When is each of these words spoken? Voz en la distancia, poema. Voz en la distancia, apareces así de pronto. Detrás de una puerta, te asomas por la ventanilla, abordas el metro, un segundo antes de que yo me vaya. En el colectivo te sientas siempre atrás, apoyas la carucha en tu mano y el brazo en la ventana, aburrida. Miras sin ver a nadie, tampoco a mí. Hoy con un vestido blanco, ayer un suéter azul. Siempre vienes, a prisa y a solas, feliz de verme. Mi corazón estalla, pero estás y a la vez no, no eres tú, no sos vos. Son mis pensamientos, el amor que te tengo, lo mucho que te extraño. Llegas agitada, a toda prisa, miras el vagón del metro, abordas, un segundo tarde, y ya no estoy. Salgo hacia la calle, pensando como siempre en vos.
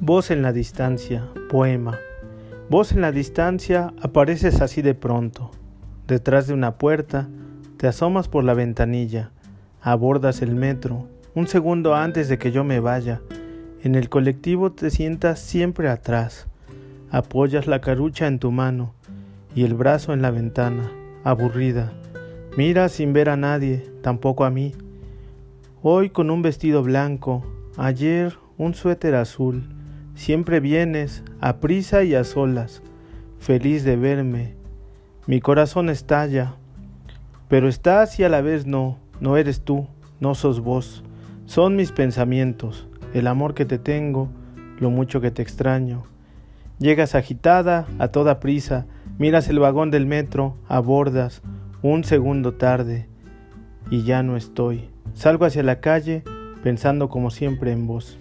Voz 0.00 0.30
en 0.30 0.42
la 0.42 0.52
distancia, 0.52 1.28
poema. 1.50 1.98
Voz 2.70 2.92
en 2.92 3.00
la 3.00 3.12
distancia, 3.12 3.92
apareces 4.00 4.60
así 4.60 4.82
de 4.82 4.94
pronto. 4.94 5.50
Detrás 6.08 6.46
de 6.46 6.54
una 6.54 6.78
puerta, 6.78 7.28
te 7.76 7.86
asomas 7.86 8.28
por 8.28 8.44
la 8.44 8.54
ventanilla, 8.54 9.30
abordas 9.82 10.40
el 10.40 10.54
metro, 10.54 11.06
un 11.34 11.46
segundo 11.48 11.94
antes 11.94 12.28
de 12.28 12.38
que 12.38 12.50
yo 12.50 12.64
me 12.64 12.80
vaya. 12.80 13.20
En 13.82 13.94
el 13.94 14.08
colectivo 14.08 14.72
te 14.72 14.90
sientas 14.90 15.38
siempre 15.38 15.90
atrás, 15.90 16.46
apoyas 17.10 17.66
la 17.66 17.80
carucha 17.80 18.26
en 18.26 18.38
tu 18.38 18.50
mano 18.50 18.94
y 19.54 19.64
el 19.64 19.74
brazo 19.74 20.14
en 20.14 20.22
la 20.22 20.30
ventana, 20.30 20.90
aburrida. 21.24 21.92
Miras 22.56 22.92
sin 22.92 23.12
ver 23.12 23.28
a 23.28 23.36
nadie, 23.36 23.90
tampoco 24.02 24.44
a 24.44 24.50
mí. 24.50 24.72
Hoy 25.82 26.08
con 26.08 26.30
un 26.30 26.40
vestido 26.40 26.82
blanco, 26.82 27.44
ayer 27.76 28.38
un 28.56 28.74
suéter 28.74 29.14
azul. 29.14 29.73
Siempre 30.14 30.60
vienes, 30.60 31.24
a 31.40 31.56
prisa 31.56 32.04
y 32.04 32.14
a 32.14 32.22
solas, 32.22 32.82
feliz 33.38 33.84
de 33.84 33.96
verme. 33.96 34.54
Mi 35.26 35.40
corazón 35.40 35.90
estalla, 35.90 36.54
pero 37.48 37.68
estás 37.68 38.18
y 38.20 38.24
a 38.24 38.28
la 38.28 38.40
vez 38.40 38.64
no, 38.64 38.98
no 39.20 39.36
eres 39.36 39.62
tú, 39.62 39.88
no 40.20 40.34
sos 40.34 40.60
vos. 40.60 41.02
Son 41.46 41.74
mis 41.74 41.90
pensamientos, 41.90 42.86
el 43.12 43.26
amor 43.26 43.54
que 43.54 43.64
te 43.64 43.78
tengo, 43.78 44.28
lo 44.78 44.88
mucho 44.90 45.20
que 45.20 45.32
te 45.32 45.42
extraño. 45.42 46.04
Llegas 46.78 47.14
agitada, 47.14 47.86
a 47.98 48.08
toda 48.08 48.40
prisa, 48.40 48.86
miras 49.18 49.48
el 49.48 49.58
vagón 49.58 49.90
del 49.90 50.06
metro, 50.06 50.56
abordas, 50.68 51.42
un 51.82 52.04
segundo 52.04 52.54
tarde, 52.54 53.08
y 53.90 54.04
ya 54.04 54.22
no 54.22 54.36
estoy. 54.36 54.88
Salgo 55.12 55.44
hacia 55.44 55.62
la 55.64 55.80
calle, 55.80 56.22
pensando 56.62 57.08
como 57.08 57.30
siempre 57.30 57.72
en 57.72 57.86
vos. 57.86 58.18